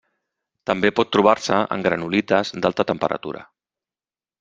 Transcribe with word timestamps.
També 0.69 0.91
pot 1.01 1.11
trobar-se 1.17 1.61
en 1.77 1.85
granulites 1.89 2.57
d'alta 2.65 2.91
temperatura. 2.95 3.49